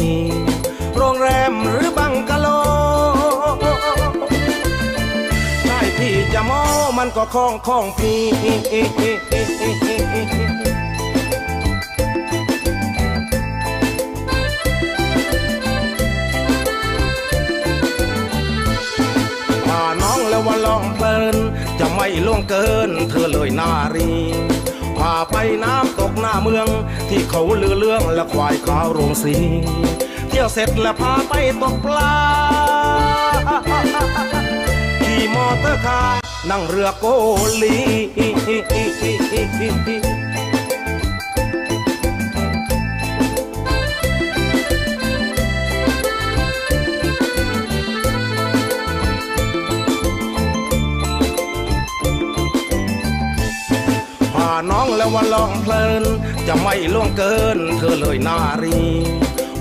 [0.97, 2.47] โรงแรมหรือบังกะโล
[5.67, 6.61] ได้พี่จะมอ
[6.97, 8.21] มันก็คล้องคล้องพี่
[19.67, 21.35] พาน้องแล้วว่าลองเพลิน
[21.79, 24.11] จะไม่ล่วงเกิน เธอเลยนารี
[24.97, 26.67] พาไปน้ำตกหน้าเมือง
[27.09, 29.35] ที่เขาลือเรื่องและควายขาวโรงสี
[30.39, 32.13] เที่ยวเสร็จแล้วพาไปตกปลา
[35.01, 37.05] ขี่ motor car นั่งเรือโก
[37.61, 37.77] ลี
[54.33, 56.03] พาน้องแล้วว่าลองเพลิน
[56.47, 58.81] จะไม่ล่วงเกินเธอเลยนารี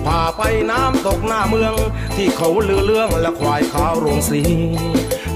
[0.07, 1.75] พาไปน้ำตกหน้าเมือง
[2.17, 4.43] ที่เขาลือเรื่องและควายขาวโรงสี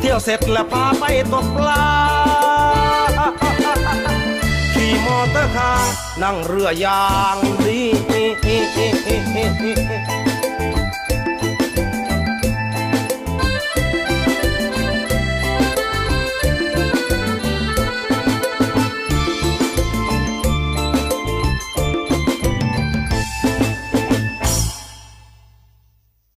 [0.00, 1.86] เที่ยวเสร็จแล้วพาไปตกปลา
[4.74, 5.92] ขี่ motor car
[6.22, 7.04] นั่งเรือยา
[7.34, 7.80] งดี